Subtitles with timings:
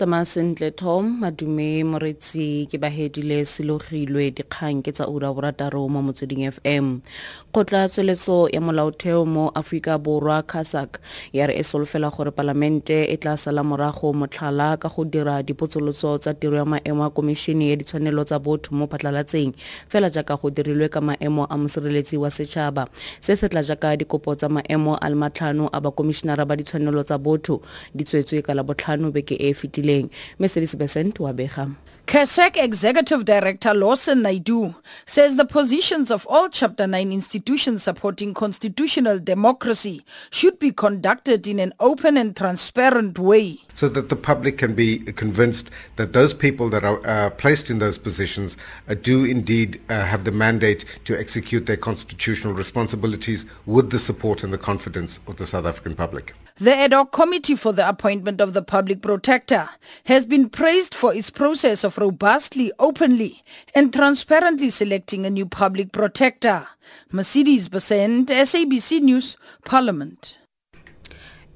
[0.00, 6.48] tsamaya sentle tom madume moretsi ke bahedile selogilwe dikgang ke tsa ura borataro mo motsweding
[6.48, 7.04] fm
[7.52, 10.96] kgotla tsweletso ya molaotheo mo aforika borwa casac
[11.36, 16.16] ya re e solofela gore palamente e tla sala morago motlhala ka go dira dipotsolotso
[16.18, 19.52] tsa tiro ya maemo a komišene ya ditshwanelo tsa botho mo phatlalatseng
[19.88, 22.88] fela jaaka go dirilwe ka maemo a mosireletsi wa setšhaba.
[23.20, 27.18] Se se tla jaaka dikopo tsa maemo a le matlhano a bakomišenara ba ditshwanelo tsa
[27.18, 27.60] botho
[27.94, 29.89] di tswetswe ka labotlhano beke e e fetileng
[30.38, 31.68] mercedes besent wa bega
[32.06, 34.74] CASAC Executive Director Lawson Naidoo
[35.06, 41.60] says the positions of all Chapter 9 institutions supporting constitutional democracy should be conducted in
[41.60, 43.60] an open and transparent way.
[43.74, 47.78] So that the public can be convinced that those people that are uh, placed in
[47.78, 48.56] those positions
[48.88, 54.42] uh, do indeed uh, have the mandate to execute their constitutional responsibilities with the support
[54.42, 56.34] and the confidence of the South African public.
[56.56, 59.70] The ad hoc committee for the appointment of the public protector
[60.04, 63.42] has been praised for its process of robustly, openly
[63.74, 66.66] and transparently selecting a new public protector.
[67.12, 70.36] Mercedes Besent, SABC News, Parliament.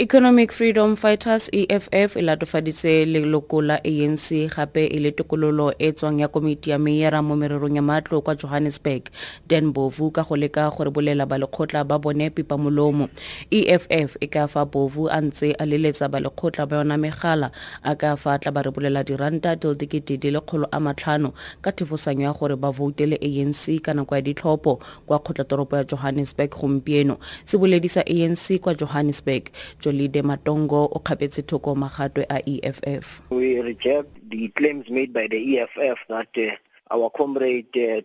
[0.00, 6.20] Economic freedom fighters eff e latofaditse leloko la anc gape e le tokololo e tswang
[6.20, 9.03] ya komiti ya meyera mo mererong ya matlo kwa johannesburg
[9.47, 13.09] dan bovu ka go leka gore bolela ba lekgotla ba bone pipa molomo
[13.51, 17.53] eff e ka fa bovu a ntse a leletsa ba lekgotla ba yona megala
[17.84, 21.70] a ka fa tla ba re bolela diranta dildikete di le kgolo a matlhano ka
[21.70, 27.19] thefosanyo ya gore ba voutele anc ka nako ya ditlhopho kwa kgotlatoropo ya johannesburg gompieno.
[27.45, 34.08] Se boledisa anc kwa johannesburg jolidee matongo o kgapetse thoko magatwe a eff We reject
[34.30, 36.56] the claims made by the EFF that uh,
[36.90, 38.02] our comrade uh,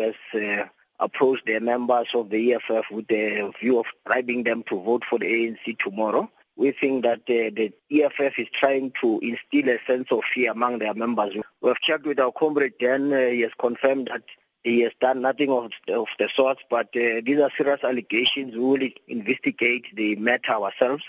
[0.00, 0.64] has uh,
[1.00, 5.18] approached the members of the EFF with the view of bribing them to vote for
[5.18, 6.30] the ANC tomorrow.
[6.56, 10.78] We think that uh, the EFF is trying to instill a sense of fear among
[10.78, 11.36] their members.
[11.60, 13.12] We have checked with our comrade Dan.
[13.12, 14.22] Uh, he has confirmed that
[14.64, 18.54] he has done nothing of, of the sort, but uh, these are serious allegations.
[18.54, 21.04] We will investigate the matter ourselves.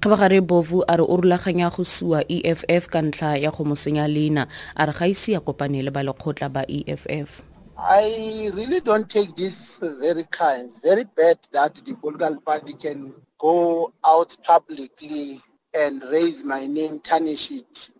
[0.00, 4.04] kgabagare bovu a re o rulaganya go sua eff ka ntlha ya go mo senya
[4.06, 4.46] leina
[4.76, 7.42] a re ga ise ya kopane le ba lekgotla ba eff
[7.78, 13.92] I really don't take this very kind, very bad that the political party can go
[14.04, 15.40] out publicly
[15.74, 17.90] and raise my name, tarnish it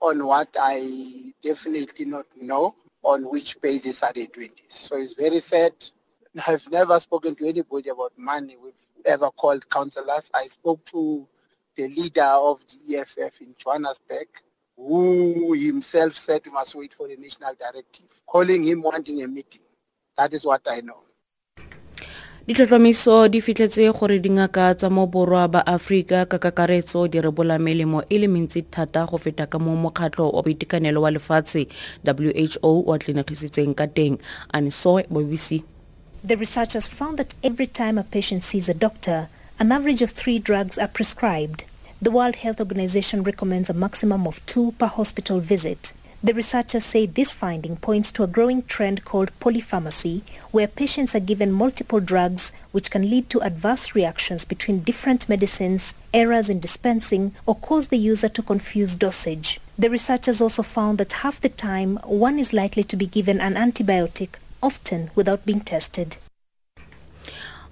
[0.00, 4.74] on what I definitely not know on which basis are they doing this.
[4.74, 5.72] So it's very sad.
[6.46, 8.56] I've never spoken to anybody about money.
[8.62, 8.72] We've
[9.04, 10.30] ever called councillors.
[10.34, 11.28] I spoke to
[11.76, 14.28] the leader of the EFF in Johannesburg,
[14.76, 19.62] who himself said he must wait for the national directive, calling him wanting a meeting.
[20.16, 21.02] That is what I know.
[22.44, 28.04] Ditlhotlhomiso di fitlhetse gore dingaka tsa mo borwa ba aforika ka kakaretso di rebola melemo
[28.10, 31.64] e le mentsi thata go feta ka mo mokgatlho wa boitekanelo wa lefatshe
[32.60, 34.20] who wa tlelegisitseng ka teng
[34.52, 35.64] anisoe bbc
[36.22, 39.28] The researchers found that every time a patient sees a doctor,
[39.58, 41.64] an average of three drugs are prescribed.
[42.00, 45.92] The World Health Organization recommends a maximum of two per hospital visit.
[46.24, 51.20] The researchers say this finding points to a growing trend called polypharmacy, where patients are
[51.20, 57.34] given multiple drugs which can lead to adverse reactions between different medicines, errors in dispensing,
[57.44, 59.60] or cause the user to confuse dosage.
[59.78, 63.56] The researchers also found that half the time one is likely to be given an
[63.56, 66.16] antibiotic, often without being tested.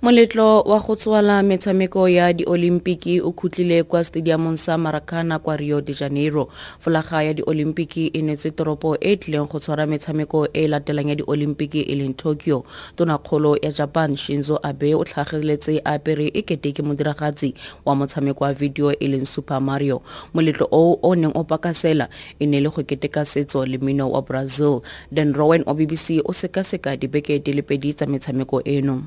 [0.03, 5.81] Moletlo wa go tswala metshameko ya diolimpiki o khutlile kwa stadiumong sa maracana kwa rio
[5.81, 6.49] de janeiro.
[6.79, 11.81] Folaga ya diolimpiki e netse toropo e tlileng go tshwara metshameko e latelang ya diolimpiki
[11.81, 12.65] e leng tokyo.
[12.97, 18.53] Tonakgolo ya japan shinzo abe o tlhageletse apere e kete ke modiragatsi wa motshameko wa
[18.53, 20.03] video e leng super mario.
[20.35, 22.09] Moletlo o o neng o pakasela
[22.41, 24.83] e ne le go keteka setso le mmino wa brazil.
[25.13, 29.03] Dan rowan wa bbc o sekaseka dibeke di le pedi tsa metshameko eno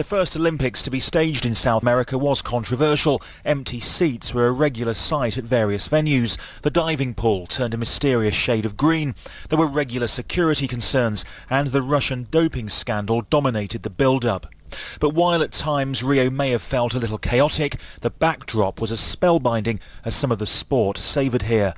[0.00, 3.20] The first Olympics to be staged in South America was controversial.
[3.44, 6.38] Empty seats were a regular sight at various venues.
[6.62, 9.14] The diving pool turned a mysterious shade of green.
[9.50, 14.46] There were regular security concerns and the Russian doping scandal dominated the build-up.
[15.00, 19.00] But while at times Rio may have felt a little chaotic, the backdrop was as
[19.00, 21.74] spellbinding as some of the sport savoured here.